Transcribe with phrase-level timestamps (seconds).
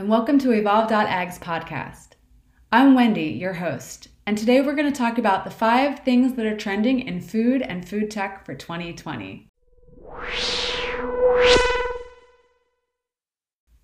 [0.00, 2.12] and welcome to Evolve.ag's podcast.
[2.72, 6.46] I'm Wendy, your host, and today we're going to talk about the five things that
[6.46, 9.46] are trending in food and food tech for 2020.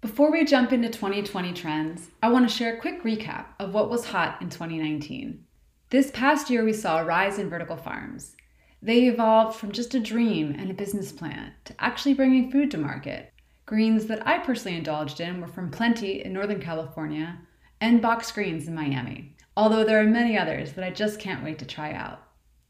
[0.00, 3.90] Before we jump into 2020 trends, I want to share a quick recap of what
[3.90, 5.44] was hot in 2019.
[5.90, 8.36] This past year, we saw a rise in vertical farms.
[8.80, 12.78] They evolved from just a dream and a business plan to actually bringing food to
[12.78, 13.34] market.
[13.66, 17.40] Greens that I personally indulged in were from Plenty in Northern California
[17.80, 21.58] and Box Greens in Miami, although there are many others that I just can't wait
[21.58, 22.22] to try out.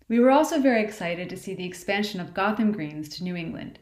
[0.09, 3.79] We were also very excited to see the expansion of Gotham Greens to New England.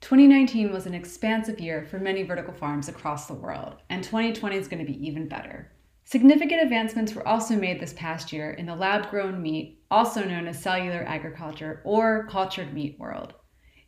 [0.00, 4.68] 2019 was an expansive year for many vertical farms across the world, and 2020 is
[4.68, 5.72] going to be even better.
[6.04, 10.46] Significant advancements were also made this past year in the lab grown meat, also known
[10.46, 13.34] as cellular agriculture or cultured meat world.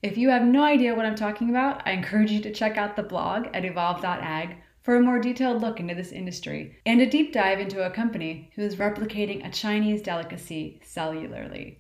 [0.06, 2.94] If you have no idea what I'm talking about, I encourage you to check out
[2.94, 7.32] the blog at evolve.ag for a more detailed look into this industry and a deep
[7.32, 11.78] dive into a company who is replicating a Chinese delicacy cellularly.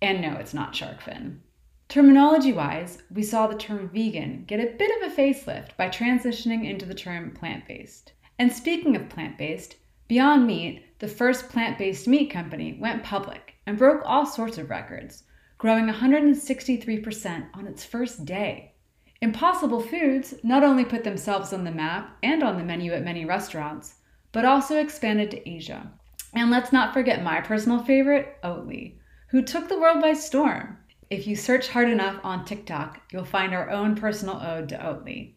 [0.00, 1.42] And no, it's not shark fin.
[1.88, 6.70] Terminology wise, we saw the term vegan get a bit of a facelift by transitioning
[6.70, 8.12] into the term plant based.
[8.38, 9.74] And speaking of plant based,
[10.06, 14.70] Beyond Meat, the first plant based meat company, went public and broke all sorts of
[14.70, 15.24] records
[15.64, 18.74] growing 163% on its first day.
[19.22, 23.24] Impossible Foods not only put themselves on the map and on the menu at many
[23.24, 23.94] restaurants,
[24.30, 25.90] but also expanded to Asia.
[26.34, 28.96] And let's not forget my personal favorite, Oatly,
[29.30, 30.76] who took the world by storm.
[31.08, 35.32] If you search hard enough on TikTok, you'll find our own personal ode to Oatly.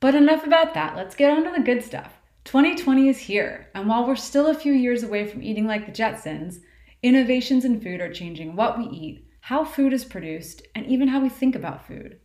[0.00, 2.14] But enough about that, let's get on to the good stuff.
[2.46, 5.92] 2020 is here, and while we're still a few years away from eating like the
[5.92, 6.56] Jetsons,
[7.00, 11.18] innovations in food are changing what we eat how food is produced, and even how
[11.18, 12.20] we think about food.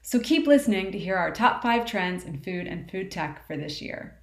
[0.00, 3.56] So keep listening to hear our top five trends in food and food tech for
[3.56, 4.22] this year.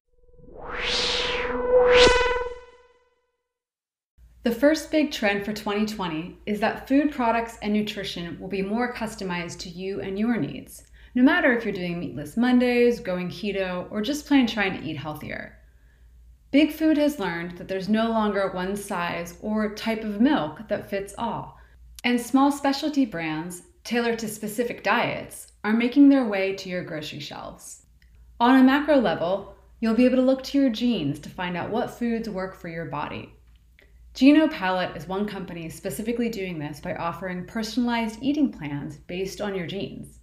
[4.43, 8.93] The first big trend for 2020 is that food products and nutrition will be more
[8.93, 10.83] customized to you and your needs,
[11.13, 14.95] no matter if you're doing meatless Mondays, going keto, or just plain trying to eat
[14.95, 15.57] healthier.
[16.51, 20.89] Big Food has learned that there's no longer one size or type of milk that
[20.89, 21.54] fits all
[22.05, 27.19] and small specialty brands, tailored to specific diets, are making their way to your grocery
[27.19, 27.81] shelves.
[28.39, 31.71] On a macro level, you'll be able to look to your genes to find out
[31.71, 33.33] what foods work for your body.
[34.13, 39.65] GenoPalate is one company specifically doing this by offering personalized eating plans based on your
[39.65, 40.19] genes.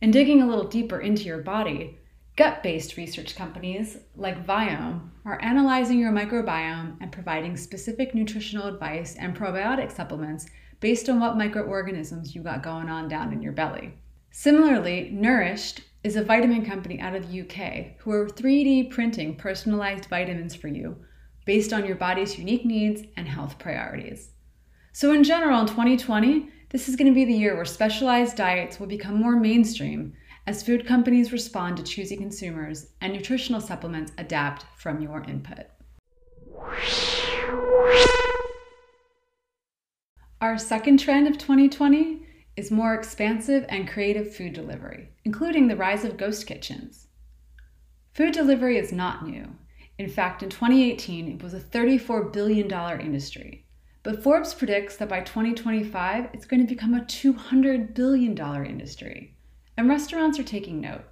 [0.00, 1.98] And digging a little deeper into your body,
[2.36, 9.16] gut based research companies like Viome are analyzing your microbiome and providing specific nutritional advice
[9.16, 10.46] and probiotic supplements
[10.84, 13.94] based on what microorganisms you got going on down in your belly.
[14.32, 20.10] Similarly, Nourished is a vitamin company out of the UK who are 3D printing personalized
[20.10, 20.94] vitamins for you
[21.46, 24.32] based on your body's unique needs and health priorities.
[24.92, 28.78] So, in general, in 2020, this is going to be the year where specialized diets
[28.78, 30.12] will become more mainstream
[30.46, 35.64] as food companies respond to choosy consumers and nutritional supplements adapt from your input.
[40.44, 42.20] Our second trend of 2020
[42.54, 47.06] is more expansive and creative food delivery, including the rise of ghost kitchens.
[48.12, 49.48] Food delivery is not new.
[49.96, 53.64] In fact, in 2018, it was a $34 billion industry.
[54.02, 59.38] But Forbes predicts that by 2025, it's going to become a $200 billion industry.
[59.78, 61.04] And restaurants are taking note.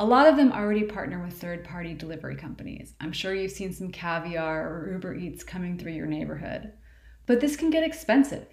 [0.00, 2.94] A lot of them already partner with third party delivery companies.
[3.02, 6.72] I'm sure you've seen some caviar or Uber Eats coming through your neighborhood.
[7.26, 8.46] But this can get expensive.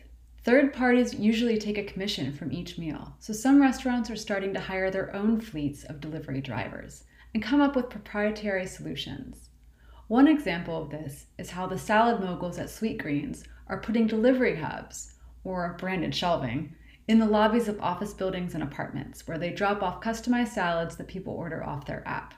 [0.43, 4.59] Third parties usually take a commission from each meal, so some restaurants are starting to
[4.59, 9.49] hire their own fleets of delivery drivers and come up with proprietary solutions.
[10.07, 15.13] One example of this is how the salad moguls at Sweetgreens are putting delivery hubs,
[15.43, 16.73] or branded shelving,
[17.07, 21.07] in the lobbies of office buildings and apartments where they drop off customized salads that
[21.07, 22.33] people order off their app.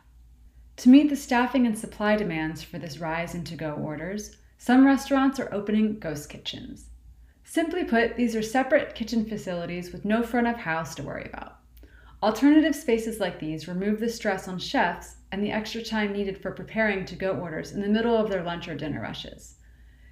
[0.78, 4.86] To meet the staffing and supply demands for this rise in to go orders, some
[4.86, 6.91] restaurants are opening ghost kitchens.
[7.54, 11.58] Simply put, these are separate kitchen facilities with no front of house to worry about.
[12.24, 16.52] Alternative spaces like these remove the stress on chefs and the extra time needed for
[16.52, 19.56] preparing to go orders in the middle of their lunch or dinner rushes.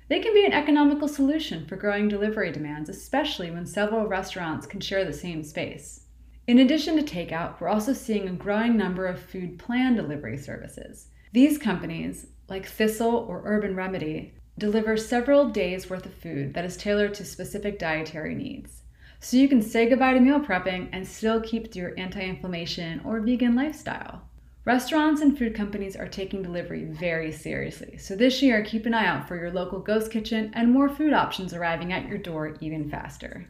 [0.09, 4.81] They can be an economical solution for growing delivery demands, especially when several restaurants can
[4.81, 6.07] share the same space.
[6.45, 11.07] In addition to takeout, we're also seeing a growing number of food plan delivery services.
[11.31, 16.77] These companies, like Thistle or Urban Remedy, deliver several days worth of food that is
[16.77, 18.83] tailored to specific dietary needs.
[19.21, 23.01] So you can say goodbye to meal prepping and still keep to your anti inflammation
[23.03, 24.21] or vegan lifestyle.
[24.65, 29.07] Restaurants and food companies are taking delivery very seriously, so this year keep an eye
[29.07, 32.89] out for your local ghost kitchen and more food options arriving at your door even
[32.89, 33.47] faster.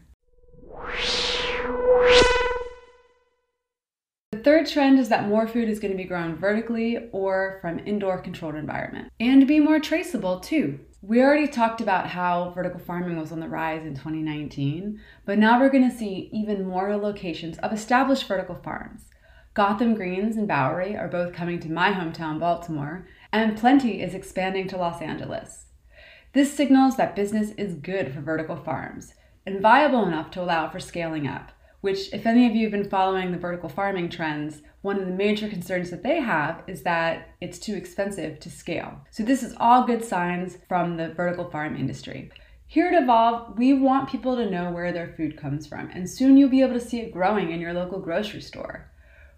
[4.31, 7.79] The third trend is that more food is going to be grown vertically or from
[7.79, 10.79] indoor controlled environment and be more traceable too.
[11.01, 15.57] We already talked about how vertical farming was on the rise in 2019, but now
[15.57, 19.05] we're going to see even more locations of established vertical farms.
[19.53, 24.67] Gotham Greens and Bowery are both coming to my hometown, Baltimore, and plenty is expanding
[24.67, 25.67] to Los Angeles.
[26.33, 29.13] This signals that business is good for vertical farms
[29.45, 32.89] and viable enough to allow for scaling up, which, if any of you have been
[32.89, 37.29] following the vertical farming trends, one of the major concerns that they have is that
[37.41, 38.99] it's too expensive to scale.
[39.11, 42.31] So, this is all good signs from the vertical farm industry.
[42.67, 46.37] Here at Evolve, we want people to know where their food comes from, and soon
[46.37, 48.91] you'll be able to see it growing in your local grocery store.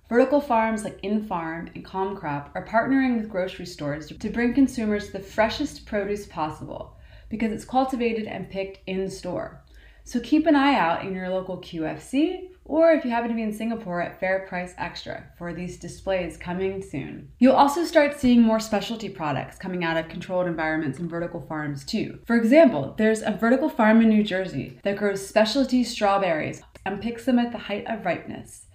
[0.09, 5.19] Vertical farms like InFarm and ComCrop are partnering with grocery stores to bring consumers the
[5.19, 6.97] freshest produce possible
[7.29, 9.63] because it's cultivated and picked in store.
[10.03, 13.41] So keep an eye out in your local QFC or if you happen to be
[13.41, 17.29] in Singapore at FairPrice Xtra for these displays coming soon.
[17.39, 21.83] You'll also start seeing more specialty products coming out of controlled environments and vertical farms
[21.83, 22.19] too.
[22.25, 27.25] For example, there's a vertical farm in New Jersey that grows specialty strawberries and picks
[27.25, 28.67] them at the height of ripeness.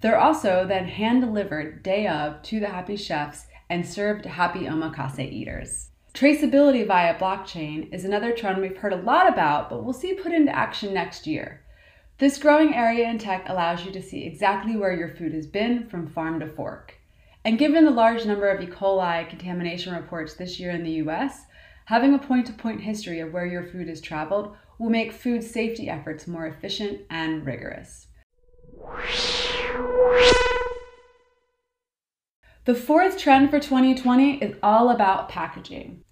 [0.00, 4.60] They're also then hand delivered day of to the happy chefs and served to happy
[4.60, 5.91] omakase eaters.
[6.14, 10.32] Traceability via blockchain is another trend we've heard a lot about, but we'll see put
[10.32, 11.62] into action next year.
[12.18, 15.88] This growing area in tech allows you to see exactly where your food has been
[15.88, 16.96] from farm to fork.
[17.46, 18.66] And given the large number of E.
[18.66, 21.46] coli contamination reports this year in the US,
[21.86, 25.42] having a point to point history of where your food has traveled will make food
[25.42, 28.08] safety efforts more efficient and rigorous.
[32.64, 36.04] The fourth trend for 2020 is all about packaging.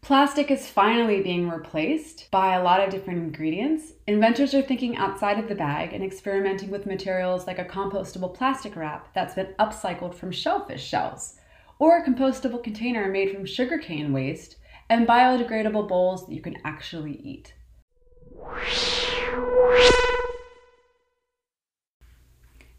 [0.00, 3.92] Plastic is finally being replaced by a lot of different ingredients.
[4.06, 8.74] Inventors are thinking outside of the bag and experimenting with materials like a compostable plastic
[8.74, 11.36] wrap that's been upcycled from shellfish shells,
[11.78, 14.56] or a compostable container made from sugarcane waste,
[14.88, 17.52] and biodegradable bowls that you can actually eat.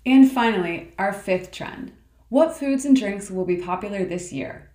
[0.03, 1.91] And finally, our fifth trend
[2.29, 4.71] what foods and drinks will be popular this year?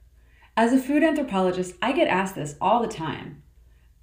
[0.56, 3.45] As a food anthropologist, I get asked this all the time.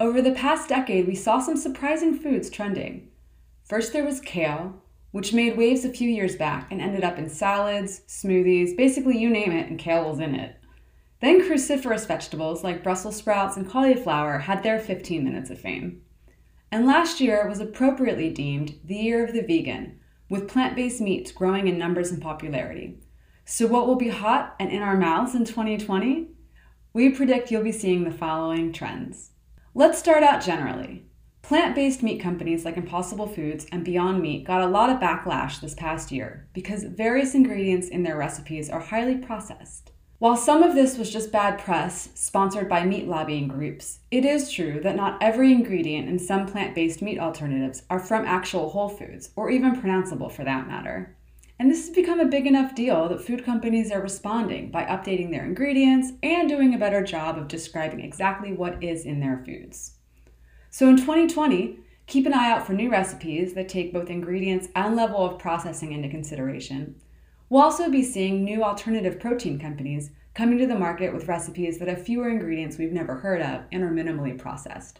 [0.00, 3.10] Over the past decade, we saw some surprising foods trending.
[3.64, 7.28] First, there was kale, which made waves a few years back and ended up in
[7.28, 10.56] salads, smoothies, basically you name it, and kale was in it.
[11.20, 16.00] Then cruciferous vegetables like Brussels sprouts and cauliflower had their 15 minutes of fame.
[16.70, 20.00] And last year was appropriately deemed the year of the vegan,
[20.30, 23.01] with plant based meats growing in numbers and popularity.
[23.44, 26.28] So, what will be hot and in our mouths in 2020?
[26.92, 29.30] We predict you'll be seeing the following trends.
[29.74, 31.06] Let's start out generally.
[31.42, 35.60] Plant based meat companies like Impossible Foods and Beyond Meat got a lot of backlash
[35.60, 39.90] this past year because various ingredients in their recipes are highly processed.
[40.20, 44.52] While some of this was just bad press sponsored by meat lobbying groups, it is
[44.52, 48.88] true that not every ingredient in some plant based meat alternatives are from actual whole
[48.88, 51.16] foods, or even pronounceable for that matter.
[51.62, 55.30] And this has become a big enough deal that food companies are responding by updating
[55.30, 59.92] their ingredients and doing a better job of describing exactly what is in their foods.
[60.70, 61.78] So in 2020,
[62.08, 65.92] keep an eye out for new recipes that take both ingredients and level of processing
[65.92, 66.96] into consideration.
[67.48, 71.86] We'll also be seeing new alternative protein companies coming to the market with recipes that
[71.86, 74.98] have fewer ingredients we've never heard of and are minimally processed.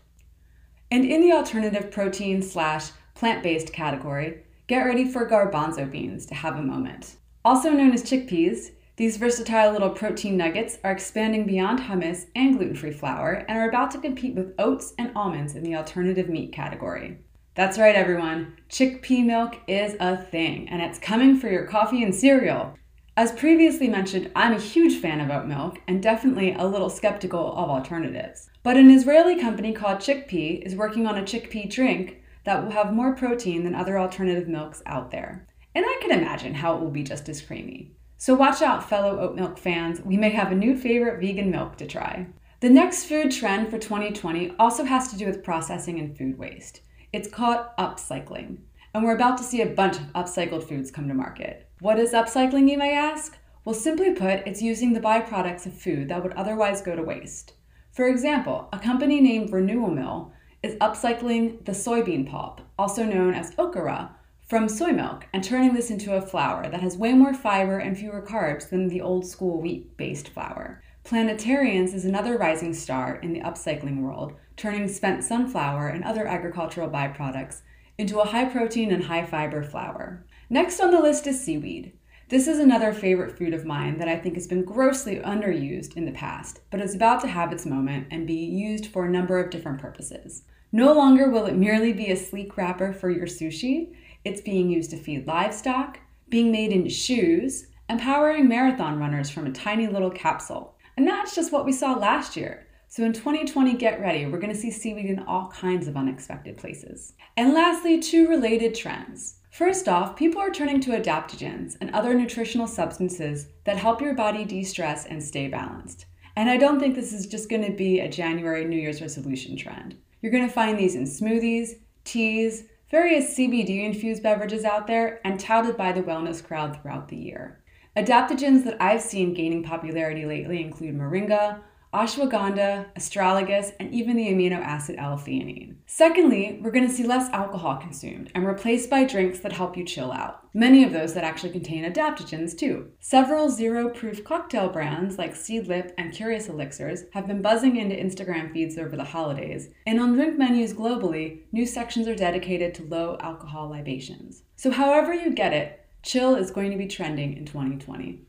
[0.93, 6.35] And in the alternative protein slash plant based category, Get ready for garbanzo beans to
[6.35, 7.17] have a moment.
[7.45, 12.75] Also known as chickpeas, these versatile little protein nuggets are expanding beyond hummus and gluten
[12.75, 16.55] free flour and are about to compete with oats and almonds in the alternative meat
[16.55, 17.19] category.
[17.55, 18.57] That's right, everyone.
[18.71, 22.75] Chickpea milk is a thing, and it's coming for your coffee and cereal.
[23.15, 27.55] As previously mentioned, I'm a huge fan of oat milk and definitely a little skeptical
[27.59, 28.49] of alternatives.
[28.63, 32.93] But an Israeli company called ChickP is working on a chickpea drink that will have
[32.93, 35.47] more protein than other alternative milks out there.
[35.75, 37.93] And I can imagine how it will be just as creamy.
[38.19, 41.77] So watch out, fellow oat milk fans, we may have a new favorite vegan milk
[41.79, 42.27] to try.
[42.61, 46.83] The next food trend for 2020 also has to do with processing and food waste.
[47.13, 48.59] It's called upcycling,
[48.95, 51.69] and we're about to see a bunch of upcycled foods come to market.
[51.81, 53.37] What is upcycling, you may ask?
[53.65, 57.55] Well, simply put, it's using the byproducts of food that would otherwise go to waste.
[57.93, 63.55] For example, a company named Renewal Mill is upcycling the soybean pulp, also known as
[63.57, 64.11] okara,
[64.53, 67.97] from soy milk and turning this into a flour that has way more fiber and
[67.97, 70.83] fewer carbs than the old school wheat based flour.
[71.05, 76.91] Planetarians is another rising star in the upcycling world, turning spent sunflower and other agricultural
[76.91, 77.63] byproducts
[77.99, 80.25] into a high protein and high fiber flour.
[80.49, 81.93] Next on the list is seaweed.
[82.33, 86.07] This is another favorite food of mine that I think has been grossly underused in
[86.07, 89.39] the past, but is about to have its moment and be used for a number
[89.39, 90.45] of different purposes.
[90.73, 93.93] No longer will it merely be a sleek wrapper for your sushi,
[94.25, 95.99] it's being used to feed livestock,
[96.31, 100.75] being made into shoes, empowering marathon runners from a tiny little capsule.
[100.97, 102.67] And that's just what we saw last year.
[102.93, 104.27] So in 2020, get ready.
[104.27, 107.15] We're going to see seaweed in all kinds of unexpected places.
[107.39, 109.37] And lastly, two related trends.
[109.51, 114.45] First off, people are turning to adaptogens and other nutritional substances that help your body
[114.45, 116.05] de stress and stay balanced.
[116.37, 119.57] And I don't think this is just going to be a January New Year's resolution
[119.57, 119.97] trend.
[120.21, 125.41] You're going to find these in smoothies, teas, various CBD infused beverages out there, and
[125.41, 127.63] touted by the wellness crowd throughout the year.
[127.97, 134.59] Adaptogens that I've seen gaining popularity lately include moringa, ashwagandha, astragalus, and even the amino
[134.59, 135.77] acid L-theanine.
[135.87, 139.85] Secondly, we're going to see less alcohol consumed and replaced by drinks that help you
[139.85, 140.41] chill out.
[140.55, 142.91] Many of those that actually contain adaptogens too.
[143.01, 148.79] Several zero-proof cocktail brands like Seedlip and Curious Elixirs have been buzzing into Instagram feeds
[148.79, 153.69] over the holidays, and on drink menus globally, new sections are dedicated to low alcohol
[153.69, 154.43] libations.
[154.57, 158.23] So however you get it, chill is going to be trending in 2020.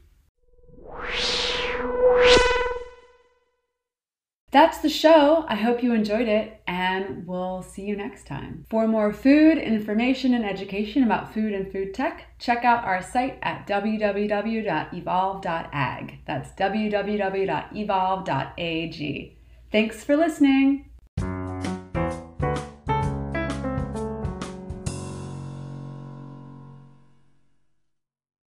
[4.53, 5.45] That's the show.
[5.47, 8.67] I hope you enjoyed it, and we'll see you next time.
[8.69, 13.39] For more food, information, and education about food and food tech, check out our site
[13.41, 14.19] at www.evolve.ag.
[16.27, 16.97] That's www.evolve.ag.
[19.71, 20.92] Thanks for listening.